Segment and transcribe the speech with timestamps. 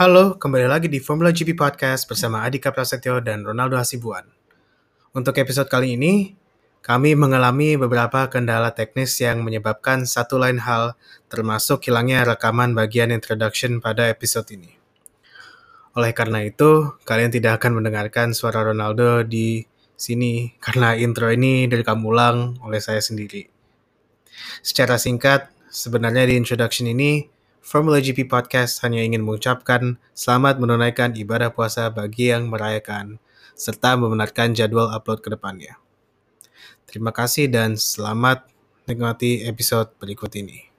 [0.00, 4.24] Halo, kembali lagi di Formula GP Podcast bersama Adika Prasetyo dan Ronaldo Hasibuan.
[5.12, 6.32] Untuk episode kali ini,
[6.80, 10.96] kami mengalami beberapa kendala teknis yang menyebabkan satu lain hal,
[11.28, 14.72] termasuk hilangnya rekaman bagian introduction pada episode ini.
[15.92, 19.68] Oleh karena itu, kalian tidak akan mendengarkan suara Ronaldo di
[20.00, 23.44] sini karena intro ini direkam ulang oleh saya sendiri.
[24.64, 31.52] Secara singkat, sebenarnya di introduction ini, Formula GP Podcast hanya ingin mengucapkan selamat menunaikan ibadah
[31.52, 33.20] puasa bagi yang merayakan,
[33.52, 35.76] serta membenarkan jadwal upload ke depannya.
[36.88, 38.48] Terima kasih dan selamat
[38.88, 40.72] menikmati episode berikut ini.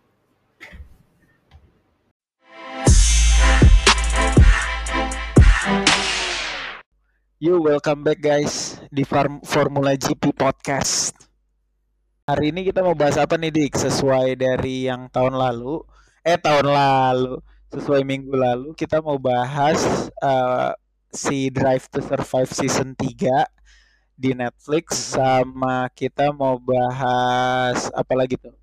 [7.38, 11.14] Yo, welcome back guys di Farm Formula GP Podcast.
[12.26, 13.78] Hari ini kita mau bahas apa nih Dik?
[13.78, 15.86] Sesuai dari yang tahun lalu,
[16.22, 17.42] eh tahun lalu,
[17.74, 19.82] sesuai minggu lalu kita mau bahas
[20.22, 20.70] uh,
[21.10, 23.42] si Drive to Survive season 3
[24.14, 28.54] di Netflix sama kita mau bahas apa lagi tuh?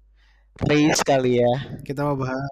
[0.62, 1.54] Race kali ya.
[1.82, 2.50] Kita mau bahas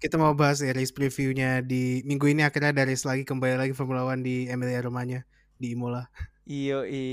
[0.00, 4.04] kita mau bahas ya race previewnya di minggu ini akhirnya race lagi kembali lagi Formula
[4.04, 5.20] One di Emilia Romagna
[5.56, 6.08] di Imola.
[6.44, 7.04] Iyo i.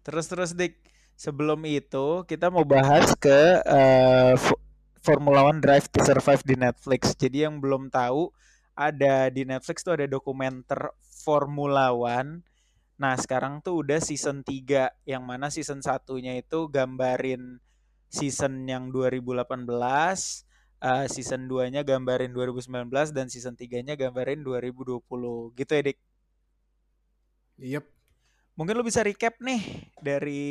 [0.00, 0.80] Terus terus dik
[1.16, 4.32] sebelum itu kita mau bahas ke uh,
[5.02, 7.18] Formula One Drive to Survive di Netflix.
[7.18, 8.30] Jadi yang belum tahu
[8.78, 12.46] ada di Netflix tuh ada dokumenter Formula One.
[13.02, 17.58] Nah sekarang tuh udah season 3 yang mana season satunya itu gambarin
[18.06, 19.42] season yang 2018
[20.82, 25.02] uh, season 2-nya gambarin 2019 dan season 3-nya gambarin 2020.
[25.58, 25.98] Gitu ya, Dik?
[27.62, 27.84] Yep.
[28.52, 30.44] Mungkin lo bisa recap nih dari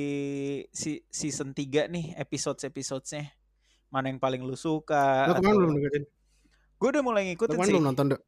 [0.74, 3.41] si season 3 nih episode-episodenya.
[3.92, 5.28] Mana yang paling lu suka?
[5.28, 5.60] Lo kemarin atau...
[5.60, 6.04] belum dengerin?
[6.82, 7.74] Gue udah mulai ngikutin Lo sih.
[7.76, 8.22] belum nonton, Dok?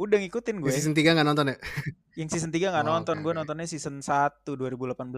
[0.00, 0.70] Udah ngikutin gue.
[0.72, 1.56] Yang season 3 gak nonton ya?
[2.16, 3.16] yang season 3 gak oh, nonton.
[3.20, 3.24] Okay.
[3.26, 5.10] Gue nontonnya season 1 2018.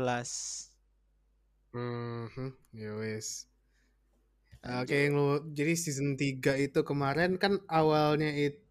[1.72, 2.26] Hmm,
[2.74, 3.46] ya wes.
[4.62, 8.62] Oke, okay, lu jadi season 3 itu kemarin kan awalnya itu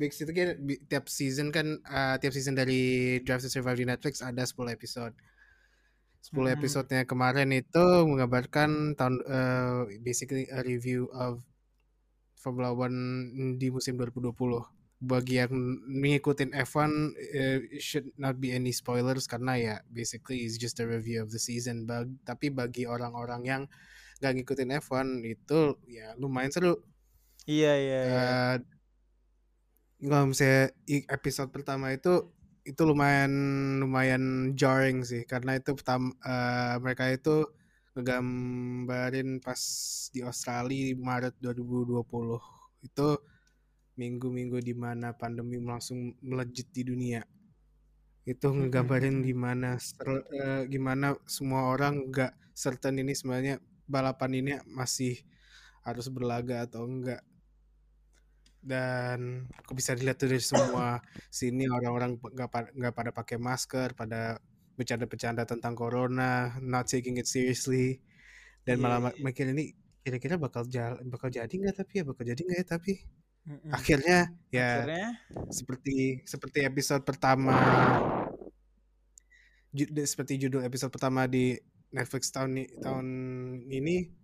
[0.00, 0.56] Big itu kan
[0.88, 5.14] tiap season kan uh, tiap season dari Drive to Survive di Netflix ada 10 episode.
[6.22, 6.54] 10 hmm.
[6.54, 11.42] episodenya kemarin itu menggambarkan tahun uh, basically a review of
[12.38, 13.26] Formula One
[13.58, 14.30] di musim 2020.
[15.02, 15.50] Bagi yang
[15.90, 21.26] mengikutin F1 uh, should not be any spoilers karena ya basically is just a review
[21.26, 21.90] of the season.
[21.90, 23.62] Bag, tapi bagi orang-orang yang
[24.22, 26.78] gak ngikutin F1 itu ya lumayan seru.
[27.50, 28.00] Iya iya.
[28.02, 30.06] Uh, iya.
[30.06, 30.70] Kalau misalnya
[31.10, 32.30] episode pertama itu
[32.62, 33.32] itu lumayan
[33.82, 37.46] lumayan jarring sih karena itu pertama uh, mereka itu
[37.92, 39.60] ngegambarin pas
[40.14, 43.08] di Australia Maret 2020 itu
[44.00, 47.20] minggu-minggu di mana pandemi langsung melejit di dunia.
[48.24, 55.20] Itu ngegambarin gimana uh, gimana semua orang nggak certain ini sebenarnya balapan ini masih
[55.82, 57.20] harus berlaga atau enggak
[58.62, 64.38] dan aku bisa dilihat dari semua sini orang-orang nggak nggak pada pakai masker pada
[64.78, 67.98] bercanda-bercanda tentang corona not taking it seriously
[68.62, 68.82] dan yeah.
[68.82, 72.58] malah iya, mikir ini kira-kira bakal jalan bakal jadi nggak tapi ya bakal jadi nggak
[72.62, 72.92] ya tapi
[73.46, 73.70] mm -mm.
[73.74, 74.18] akhirnya
[74.54, 75.10] ya akhirnya?
[75.50, 77.54] seperti seperti episode pertama
[80.06, 81.58] seperti judul episode pertama di
[81.92, 83.06] Netflix tahun tahun
[83.68, 84.22] ini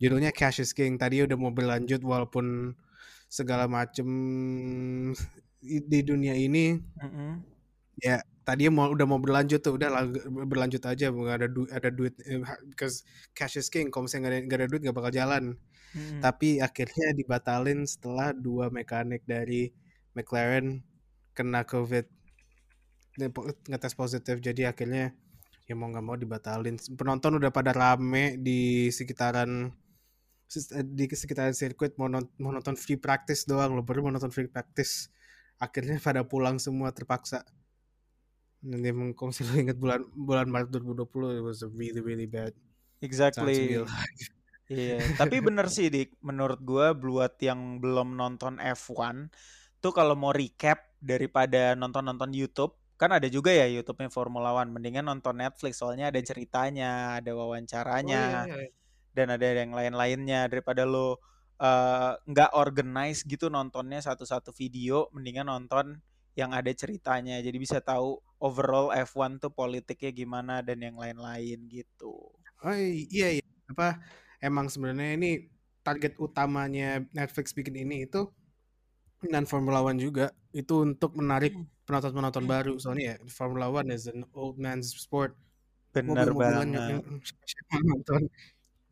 [0.00, 1.00] judulnya Cash is King.
[1.00, 2.76] Tadi udah mau berlanjut walaupun
[3.36, 4.08] segala macem
[5.60, 7.30] di dunia ini mm -hmm.
[8.00, 8.16] ya
[8.46, 10.06] tadi mau udah mau berlanjut tuh udah
[10.46, 12.38] berlanjut aja nggak ada du ada duit eh,
[12.70, 13.02] because
[13.34, 13.90] cash is king.
[13.90, 15.44] Kalau misalnya nggak ada, gak ada duit nggak bakal jalan.
[15.96, 16.20] Hmm.
[16.20, 19.72] tapi akhirnya dibatalin setelah dua mekanik dari
[20.12, 20.84] McLaren
[21.32, 22.04] kena covid.
[23.70, 24.44] Ngetes positif.
[24.44, 25.16] Jadi akhirnya
[25.64, 26.76] ya mau nggak mau dibatalin.
[26.94, 29.72] Penonton udah pada rame di sekitaran
[30.86, 34.46] di sekitaran sirkuit mau, nonton, mau nonton free practice doang lo baru mau nonton free
[34.46, 35.10] practice
[35.58, 37.42] akhirnya pada pulang semua terpaksa
[38.62, 42.54] nanti emang kalau saya ingat bulan bulan Maret 2020 it was a really really bad
[43.02, 43.82] exactly
[44.66, 45.14] Iya, yeah.
[45.14, 46.18] tapi bener sih dik.
[46.26, 49.30] Menurut gue buat yang belum nonton F1
[49.78, 54.74] tuh kalau mau recap daripada nonton-nonton YouTube kan ada juga ya YouTube-nya Formula One.
[54.74, 58.85] Mendingan nonton Netflix soalnya ada ceritanya, ada wawancaranya, oh, iya, iya.
[59.16, 61.16] Dan ada yang lain-lainnya daripada lo
[62.28, 65.08] nggak uh, organize gitu nontonnya satu-satu video.
[65.16, 65.96] Mendingan nonton
[66.36, 67.40] yang ada ceritanya.
[67.40, 72.36] Jadi bisa tahu overall F1 tuh politiknya gimana dan yang lain-lain gitu.
[72.60, 73.44] Oh iya iya.
[73.72, 74.04] Apa
[74.44, 75.48] emang sebenarnya ini
[75.80, 78.28] target utamanya Netflix bikin ini itu
[79.24, 81.56] dan Formula One juga itu untuk menarik
[81.88, 85.38] penonton-penonton baru soalnya ya Formula One is an old man's sport
[85.96, 86.90] mobil-mobilan banget.
[86.92, 87.00] yang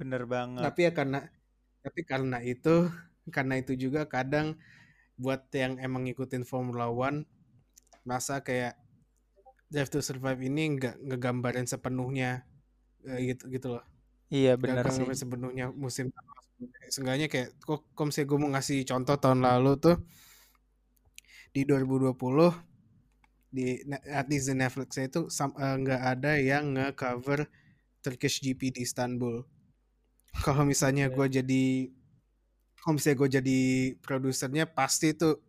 [0.04, 0.60] Bener banget.
[0.60, 1.18] tapi ya karena
[1.80, 2.92] tapi karena itu
[3.32, 4.60] karena itu juga kadang
[5.16, 7.24] buat yang emang ngikutin Formula One
[8.04, 8.76] masa kayak
[9.72, 12.44] Drive to Survive ini nggak ngegambarin sepenuhnya
[13.08, 13.84] eh, gitu gitu loh
[14.28, 15.24] Iya gak sih.
[15.24, 16.12] sepenuhnya musim
[16.92, 19.96] seenggaknya kayak kok misalnya gue mau ngasih contoh tahun lalu tuh
[21.54, 22.12] di 2020
[23.54, 23.78] di
[24.10, 27.46] at least di Netflix itu eh, nggak ada yang nge-cover
[28.04, 29.53] Turkish GP di Istanbul.
[30.42, 31.14] Kalau misalnya Oke.
[31.14, 31.64] gue jadi
[32.82, 33.60] kalau misalnya gue jadi
[34.04, 35.40] produsernya pasti itu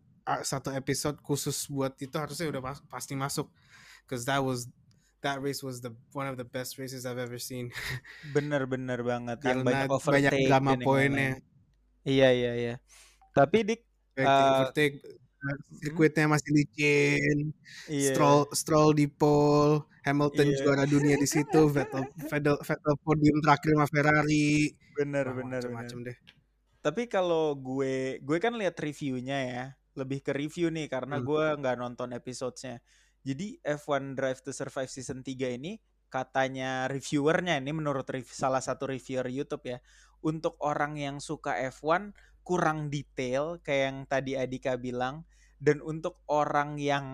[0.42, 3.46] satu episode khusus buat itu harusnya udah pas- pasti masuk
[4.02, 4.66] because that was
[5.22, 7.70] that race was the one of the best races I've ever seen
[8.34, 9.42] Bener-bener banget.
[9.42, 11.30] Yang karena banyak banyak overtake drama dan yang poinnya.
[12.06, 12.74] Iya iya iya.
[13.34, 13.80] Tapi dik
[14.16, 15.25] Banyak overtake eh,
[15.80, 17.38] sirkuitnya masih licin
[17.90, 18.12] iya.
[18.12, 20.56] Stroll Stroll di pole Hamilton iya.
[20.62, 24.70] juara dunia di situ Vettel Vettel, Vettel podium terakhir sama Ferrari.
[24.94, 26.16] Bener Wah, bener macam-macam deh.
[26.80, 29.64] Tapi kalau gue gue kan lihat reviewnya ya,
[29.98, 31.26] lebih ke review nih karena Hmm.
[31.26, 32.78] gue nggak nonton episodenya.
[33.26, 38.86] Jadi F1 Drive to Survive season 3 ini katanya reviewernya ini menurut rev- salah satu
[38.86, 39.78] reviewer YouTube ya,
[40.22, 42.14] untuk orang yang suka F1
[42.46, 45.26] kurang detail kayak yang tadi Adika bilang
[45.62, 47.06] dan untuk orang yang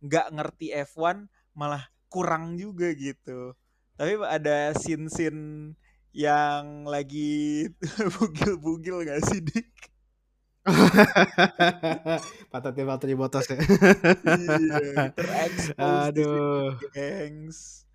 [0.00, 3.54] nggak ngerti F1 malah kurang juga gitu.
[4.00, 5.74] Tapi ada scene-scene
[6.10, 7.68] yang lagi
[8.18, 9.68] bugil-bugil gak sih Dik?
[12.52, 15.08] Patutnya Valtteri Bottas ya Iya,
[15.56, 17.88] situ, aduh gengs.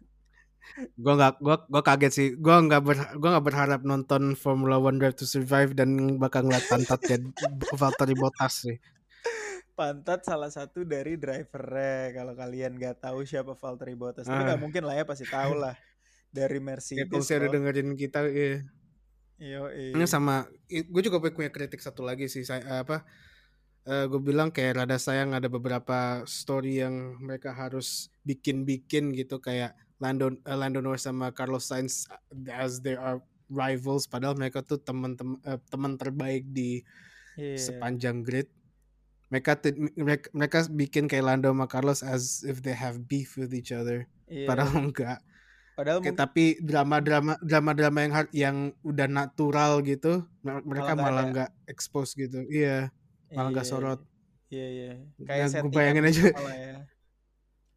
[0.99, 2.27] Gua nggak gua gua kaget sih.
[2.37, 6.65] Gua nggak ber, gua nggak berharap nonton Formula One Drive to Survive dan bakal ngeliat
[6.67, 7.17] pantatnya
[7.79, 8.77] Valtteri Bottas sih.
[9.75, 12.15] Pantat salah satu dari drivernya.
[12.15, 14.27] Kalau kalian nggak tahu siapa Valtteri Bottas.
[14.27, 14.63] Tapi nggak ah.
[14.63, 15.75] mungkin lah ya pasti tahu lah.
[16.35, 18.59] Dari ya kalau Mercedes saya udah dengerin kita ya
[19.35, 23.03] Yo, ini sama gue juga punya kritik satu lagi sih saya apa
[23.85, 30.29] gue bilang kayak rada sayang ada beberapa story yang mereka harus bikin-bikin gitu kayak Lando
[30.37, 32.05] eh, Lando Norris sama Carlos Sainz
[32.53, 33.17] as they are
[33.49, 36.85] rivals padahal mereka tuh teman-teman eh, teman terbaik di
[37.35, 38.47] Iya, sepanjang grid
[39.27, 39.57] mereka
[39.99, 44.05] mereka, mereka bikin kayak Lando sama Carlos as if they have beef with each other
[44.29, 44.47] iya.
[44.47, 45.19] padahal enggak
[45.75, 51.23] Padahal mungkin tapi drama-drama drama-drama yang hard, yang udah natural gitu, mer- mereka malah malah
[51.35, 52.47] nggak expose gitu.
[52.47, 52.95] Iya,
[53.35, 53.99] malah nggak Iya, sorot.
[54.47, 54.91] iya, iya.
[55.19, 56.47] Nah, Kayak gue settingan bayangin gitu aja.
[56.55, 56.75] ya.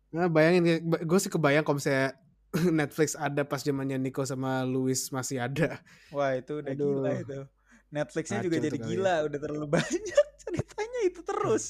[0.08, 2.16] Nah, bayangin, gue sih kebayang kalau misalnya
[2.80, 5.84] Netflix ada pas zamannya Nico sama Louis masih ada.
[6.08, 7.40] Wah itu udah gila Aduh, itu.
[7.88, 8.84] Netflixnya juga kacau jadi ya.
[8.84, 11.64] gila, udah terlalu banyak ceritanya itu terus.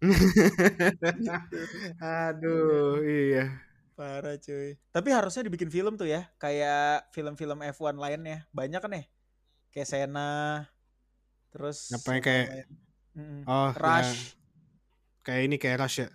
[2.00, 3.60] Aduh, iya.
[3.96, 4.80] Parah cuy.
[4.92, 8.48] Tapi harusnya dibikin film tuh ya, kayak film-film F1 lainnya.
[8.52, 9.04] Banyak kan ya?
[9.72, 10.64] Kayak Senna,
[11.52, 12.64] terus Ngapain kayak.
[13.10, 13.42] Mm-mm.
[13.44, 14.38] oh ya Rush.
[15.26, 16.08] kayak ini kayak Rush ya.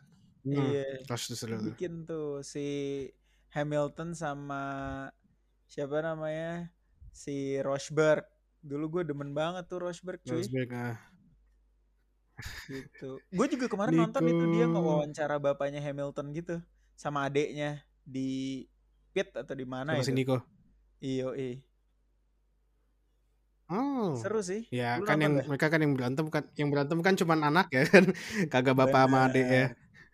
[0.45, 1.73] Hmm, Iya, tuh seru tuh.
[2.45, 2.67] si
[3.49, 4.61] Hamilton sama
[5.65, 6.69] siapa namanya?
[7.09, 8.21] Si Rosberg.
[8.61, 10.45] Dulu gue demen banget tuh Rosberg cuy.
[10.45, 10.97] Rosberg ah.
[12.69, 13.17] gitu.
[13.31, 14.73] Gue juga kemarin nonton itu dia Nico.
[14.77, 16.55] ngewawancara bapaknya Hamilton gitu
[16.93, 18.63] sama adeknya di
[19.15, 20.13] pit atau di mana si itu.
[20.13, 20.37] Nico.
[21.01, 21.57] Iyo, i.
[23.65, 24.13] Oh.
[24.13, 24.69] Seru sih.
[24.69, 25.49] Ya Lu kan yang gak?
[25.49, 28.03] mereka kan yang berantem kan yang berantem kan cuman anak ya kan
[28.53, 29.65] kagak bapak sama adik ya.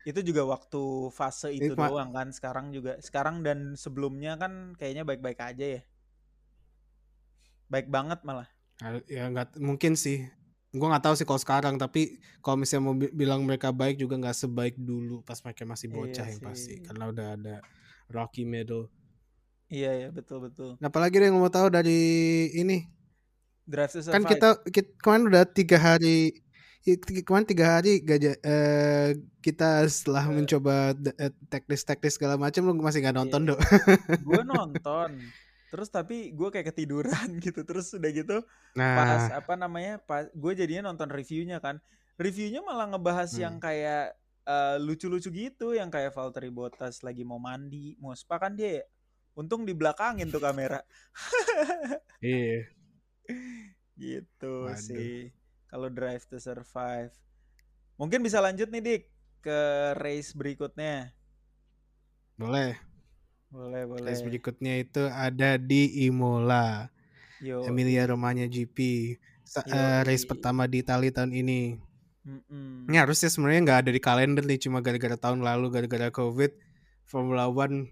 [0.09, 0.81] Itu juga waktu
[1.13, 2.27] fase itu ma- doang kan.
[2.33, 5.81] Sekarang juga sekarang dan sebelumnya kan kayaknya baik-baik aja ya.
[7.71, 8.47] Baik banget malah.
[8.81, 10.25] Ah, ya nggak mungkin sih.
[10.71, 14.15] Gua nggak tahu sih kalau sekarang tapi kalau misalnya mau bi- bilang mereka baik juga
[14.17, 16.85] nggak sebaik dulu pas mereka masih Iya bocah yang pasti sih.
[16.87, 17.55] karena udah ada
[18.09, 18.87] Rocky Medal.
[19.71, 20.69] Iya ya betul betul.
[20.81, 21.99] Nah, apalagi yang mau tahu dari
[22.55, 22.87] ini
[23.67, 26.43] Drive to kan kita, kita kemarin udah tiga hari
[26.81, 29.09] kemarin tiga hari gajah eh,
[29.41, 33.49] kita setelah Eh, mencoba eh, teknis teknis segala macam lu masih nggak nonton iya.
[33.53, 33.61] dong.
[34.25, 35.09] Gue nonton.
[35.71, 37.61] Terus tapi gue kayak ketiduran gitu.
[37.61, 38.37] Terus udah gitu
[38.73, 40.01] pas Nah, apa namanya?
[40.01, 41.77] Pas gue jadinya nonton reviewnya kan.
[42.17, 43.65] Reviewnya malah ngebahas yang hmm.
[43.65, 44.05] kayak
[44.45, 48.81] eh, lucu-lucu gitu, yang kayak Valtteri Bottas lagi mau mandi, mau spa kan dia.
[49.37, 50.81] Untung di belakangin tuh kamera.
[52.19, 52.67] Iya.
[54.01, 54.77] gitu Waduh.
[54.81, 55.40] sih.
[55.71, 57.15] Kalau Drive to Survive.
[57.95, 59.03] Mungkin bisa lanjut nih Dik
[59.39, 59.59] ke
[59.95, 61.15] race berikutnya.
[62.35, 62.75] Boleh.
[63.51, 64.31] Boleh, Race boleh.
[64.31, 66.87] berikutnya itu ada di Imola,
[67.43, 69.11] Yo, Emilia Romagna GP.
[69.43, 71.75] Sa- yo, eh, race pertama di Italia tahun ini.
[72.23, 72.87] Mm-mm.
[72.87, 76.51] Ini harusnya sebenarnya nggak ada di kalender nih, cuma gara-gara tahun lalu, gara-gara COVID,
[77.03, 77.91] Formula One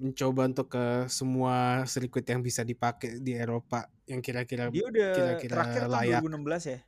[0.00, 5.52] mencoba untuk ke semua sirkuit yang bisa dipakai di Eropa yang kira-kira Dia udah kira-kira
[5.60, 6.20] terakhir tahun layak.
[6.24, 6.78] 2016 ya?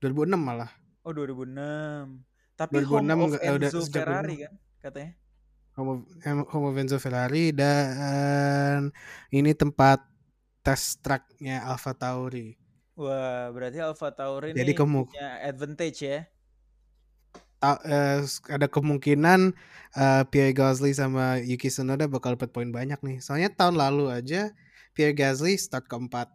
[0.00, 0.70] 2006 malah.
[1.02, 2.24] Oh 2006.
[2.54, 5.12] Tapi 2006 home of eh, udah Enzo sejak Ferrari kan katanya.
[5.78, 5.98] Home of,
[6.50, 8.90] home of Enzo Ferrari dan
[9.30, 10.02] ini tempat
[10.60, 12.58] test tracknya Alfa Tauri.
[12.98, 16.26] Wah, berarti Alfa Tauri Jadi kamu- punya advantage ya.
[17.58, 19.54] Ta- eh, ada kemungkinan
[19.94, 23.18] eh, Pierre Gasly sama Yuki Tsunoda bakal dapat poin banyak nih.
[23.22, 24.50] Soalnya tahun lalu aja
[24.94, 26.26] Pierre Gasly start keempat.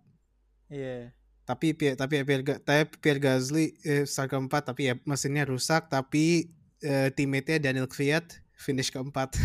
[0.71, 1.11] Iya.
[1.43, 6.47] Tapi tapi Pierre, tapi Pierre Gasly eh, start keempat tapi ya mesinnya rusak tapi
[6.79, 9.35] eh, teammate-nya Daniel Kvyat finish keempat.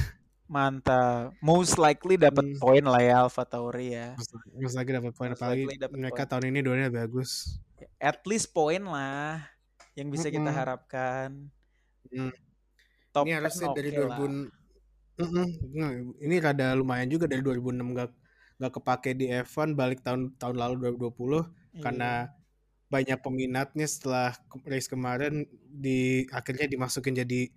[0.48, 1.36] Mantap.
[1.44, 2.56] Most likely dapat Hmm.
[2.56, 4.16] poin lah ya Alfa Tauri ya.
[4.56, 6.30] Terus lagi dapat poin Most apalagi likely mereka poin.
[6.30, 7.60] tahun ini duanya bagus.
[8.00, 9.44] At least poin lah
[9.92, 10.54] yang bisa kita Mm-mm.
[10.54, 11.50] harapkan.
[12.08, 12.32] Hmm.
[13.12, 14.18] Top ini 10 harusnya dari oke lah.
[14.22, 14.48] 2000
[15.18, 15.46] Mm-mm.
[15.74, 15.90] Nggak,
[16.22, 18.10] ini rada lumayan juga dari 2006 gak
[18.58, 21.82] nggak kepake di F1 balik tahun tahun lalu 2020 Iya.
[21.84, 22.12] karena
[22.88, 24.32] banyak peminatnya setelah
[24.64, 27.52] race kemarin di akhirnya dimasukin jadi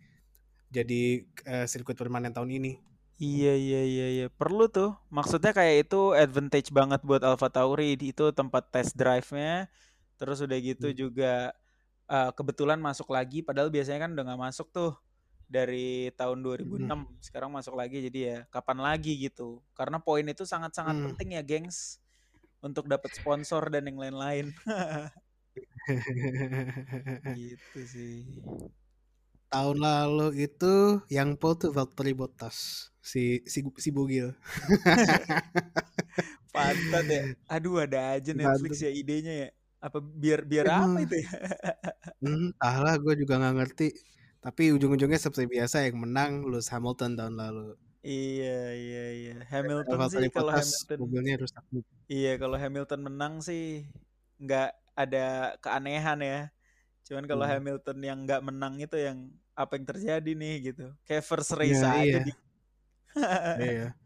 [0.67, 1.23] jadi
[1.67, 2.73] sirkuit permanen tahun ini.
[3.15, 4.27] Iya iya iya iya.
[4.27, 4.97] Perlu tuh.
[5.07, 7.93] Maksudnya kayak itu advantage banget buat Alfa Tauri.
[7.93, 9.69] Itu tempat test drive-nya.
[10.17, 10.97] Terus udah gitu Hmm.
[10.97, 11.53] juga
[12.07, 13.43] uh, kebetulan masuk lagi.
[13.45, 14.97] Padahal biasanya kan udah nggak masuk tuh
[15.45, 16.87] dari tahun 2006
[17.21, 18.01] sekarang masuk lagi.
[18.01, 19.61] Jadi ya kapan lagi gitu.
[19.77, 21.05] Karena poin itu sangat-sangat Hmm.
[21.13, 22.01] penting ya gengs
[22.65, 24.45] untuk dapat sponsor dan yang lain-lain
[27.35, 28.15] gitu sih
[29.51, 30.73] tahun lalu itu
[31.11, 34.31] yang pole tuh Valtteri Bottas si si si Bugil.
[36.55, 38.83] pantat ya aduh ada aja Netflix Pantat.
[38.83, 39.47] ya idenya ya
[39.81, 40.83] apa biar biar Emang.
[40.85, 41.29] apa itu ya
[42.21, 43.87] Hmm, entahlah gue juga nggak ngerti.
[44.45, 47.67] Tapi ujung-ujungnya seperti biasa yang menang Lewis Hamilton tahun lalu.
[48.01, 51.63] Iya iya iya Hamilton Valtteri sih kalau Hamilton mobilnya rusak.
[52.09, 53.85] iya kalau Hamilton menang sih
[54.41, 56.39] nggak ada keanehan ya
[57.05, 57.53] cuman kalau Hmm.
[57.57, 61.93] Hamilton yang nggak menang itu yang apa yang terjadi nih gitu kayak first race Iya,
[61.93, 62.19] aja iya.
[62.25, 62.31] di
[63.61, 63.87] Iya.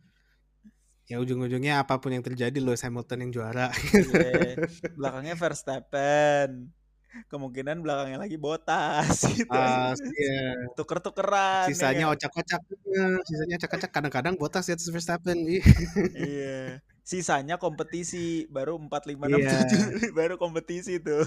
[1.06, 3.70] Ya ujung-ujungnya apa pun yang terjadi Lewis Hamilton yang juara.
[3.94, 4.58] Iya.
[4.98, 6.74] belakangnya Verstappen
[7.28, 10.52] kemungkinan belakangnya lagi Bottas gitu Ah, iya.
[10.76, 12.14] tuker-tukeran ya Sisanya kan?
[12.20, 12.62] ocak-ocak.
[12.86, 13.90] Iya, Sisanya ocak-ocak.
[13.92, 15.38] Kadang-kadang Bottas di atas Verstappen.
[15.48, 15.64] Ih.
[16.16, 19.62] iya sisanya kompetisi baru 4 5 6 Iya.
[20.10, 21.22] 7 baru kompetisi tuh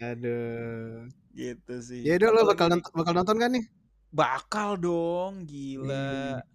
[0.00, 1.08] Aduh.
[1.34, 3.64] gitu sih Ya udah lo bakal nonton, bakal nonton kan nih?
[4.14, 6.46] bakal dong gila Hmm.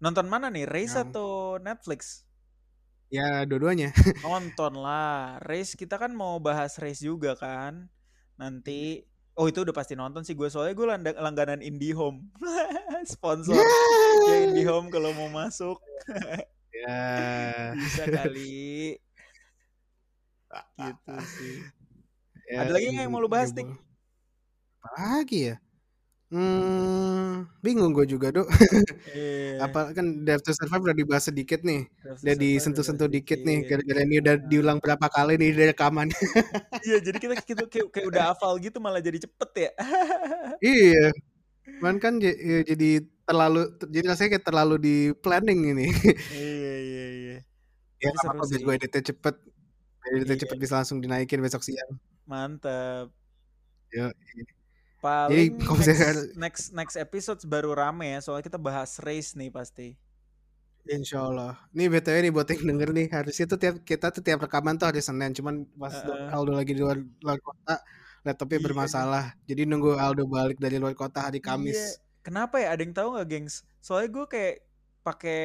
[0.00, 2.24] nonton mana nih race atau Netflix
[3.12, 3.92] Ya dua-duanya.
[4.26, 7.88] nonton lah race kita kan mau bahas race juga kan
[8.34, 9.04] nanti
[9.38, 10.86] oh itu udah pasti nonton sih gue soalnya gue
[11.18, 12.30] langganan IndiHome
[13.14, 15.78] sponsor ya IndiHome kalau mau masuk
[16.74, 16.98] Ya.
[17.78, 18.98] bisa kali
[20.78, 21.56] gitu sih
[22.50, 23.66] ya, Ada lagi nggak yang mau lu bahas, ya, Dik?
[23.70, 23.78] Bang.
[24.84, 24.88] Apa
[25.22, 25.56] lagi ya?
[26.34, 28.48] Hmm, bingung gue juga, Dok.
[29.14, 31.86] Iya, Apa kan Drive to Survive udah dibahas sedikit nih.
[32.02, 33.62] Udah disentuh-sentuh dikit nih.
[33.70, 36.10] Gara-gara ini udah diulang berapa kali nih dari rekaman.
[36.86, 39.70] iya jadi kita kita kayak, kayak udah hafal gitu malah jadi cepet ya
[40.74, 41.04] iya.
[41.78, 42.90] Cuman kan j- ya jadi
[43.28, 45.86] terlalu jadi rasanya kayak terlalu di planning ini.
[46.34, 47.36] iya iya iya
[48.02, 49.34] ya apa-apa biar gue editnya cepet.
[50.04, 50.42] Editnya Iya.
[50.46, 51.92] cepet bisa langsung dinaikin besok siang.
[52.28, 53.12] mantap
[53.94, 54.10] Yo,
[55.04, 59.52] paling kalau next, misalkan- next next episode baru rame ya soalnya kita bahas race nih
[59.52, 60.00] pasti
[60.84, 61.56] Insya Allah.
[61.72, 64.84] Nih BTW nih buat yang denger nih harusnya tuh tiap kita tuh tiap rekaman tuh
[64.84, 65.32] hari Senin.
[65.32, 66.28] Cuman pas Heeh.
[66.28, 67.80] Aldo lagi di luar, luar kota,
[68.20, 68.64] laptopnya Iya.
[68.68, 69.24] bermasalah.
[69.48, 71.48] Jadi nunggu Aldo balik dari luar kota hari Iya.
[71.48, 71.80] Kamis.
[72.20, 74.56] kenapa ya ada yang tahu nggak gengs soalnya gue kayak
[75.00, 75.40] pakai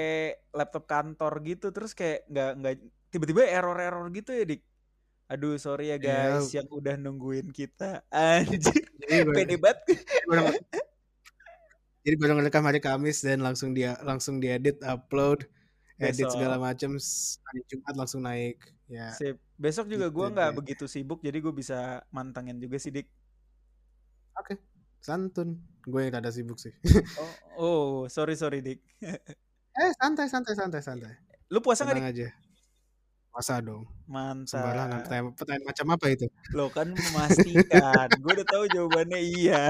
[0.51, 2.73] laptop kantor gitu terus kayak nggak nggak
[3.07, 4.63] tiba-tiba error-error gitu ya dik
[5.29, 6.41] aduh sorry ya Iya.
[6.41, 8.83] guys yang udah nungguin kita anjir
[9.29, 9.77] pede banget
[11.99, 15.45] jadi baru ngerekam hari Kamis dan langsung dia langsung diedit, upload,
[15.99, 16.31] edit Besok.
[16.31, 16.95] segala macam.
[16.95, 18.57] Hari Jumat langsung naik.
[18.87, 19.11] Ya.
[19.13, 19.35] Sip.
[19.59, 20.57] Besok juga Gitu gue nggak deh.
[20.57, 23.05] begitu sibuk, jadi gue bisa mantengin juga sih, Dik.
[24.39, 24.55] Oke.
[25.03, 25.59] Santun.
[25.83, 26.71] Gue yang rada sibuk sih.
[27.19, 28.79] Oh, oh sorry sorry, Dik.
[29.83, 31.13] eh santai santai santai santai.
[31.51, 32.05] Lu puasa nggak, Dik?
[32.15, 32.27] Aja.
[33.29, 33.85] Puasa dong.
[34.09, 34.89] Sembarangan.
[34.89, 34.99] Mantap.
[35.05, 36.25] Pertanyaan, pertanyaan macam apa itu?
[36.57, 38.07] Lo kan memastikan.
[38.09, 39.69] gue udah tahu jawabannya iya.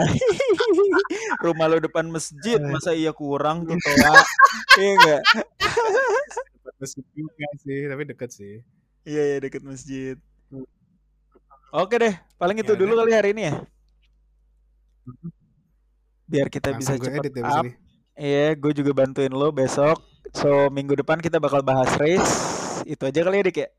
[1.43, 4.15] Rumah lo depan masjid, masa iya kurang tuh toa?
[4.79, 5.21] Iya nggak?
[6.79, 8.53] Masjid juga sih, tapi deket sih.
[9.03, 10.15] Iya iya deket masjid.
[11.69, 13.05] Oke deh, paling itu Ya dulu udah.
[13.05, 13.55] kali hari ini ya.
[15.05, 15.29] Mhm.
[16.29, 17.65] Biar kita bisa Langsung cepet edit ya up.
[18.19, 19.99] Iya, gue juga bantuin lo besok.
[20.33, 22.58] So minggu depan kita bakal bahas race.
[22.85, 23.69] Itu aja kali ya Dik ya.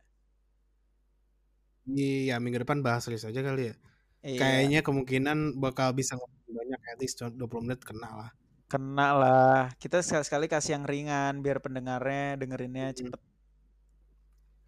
[1.90, 3.74] Iya, minggu depan bahas list aja kali ya.
[4.20, 4.38] Iya.
[4.38, 8.30] Kayaknya kemungkinan bakal bisa ngomong banyak at least 20 menit kena lah.
[8.70, 9.60] Kena lah.
[9.80, 12.98] Kita sekali-sekali kasih yang ringan biar pendengarnya dengerinnya Hmm.
[13.10, 13.20] cepet.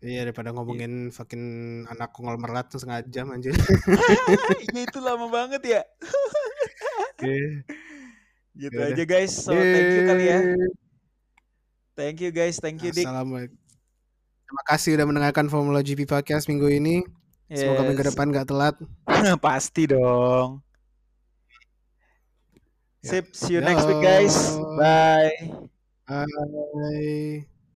[0.02, 1.44] Iya daripada ngomongin fucking
[1.86, 3.54] anak konglomerat tuh setengah jam anjir.
[4.74, 5.82] Iya itu lama banget ya.
[7.22, 7.62] Iya.
[8.58, 8.90] Gitu Yaudah.
[8.98, 9.30] aja guys.
[9.30, 10.38] So thank you kali ya.
[11.94, 13.06] Thank you guys, thank you Dik.
[13.06, 13.61] Assalamualaikum.
[14.52, 17.00] Terima kasih udah mendengarkan Formula GP Podcast minggu ini.
[17.48, 18.12] Semoga minggu Yes.
[18.12, 18.76] depan gak telat.
[19.40, 20.60] Pasti dong.
[23.00, 23.16] Ya.
[23.16, 24.36] Sip, see you next week guys.
[24.76, 25.32] Bye.
[26.04, 27.48] Bye.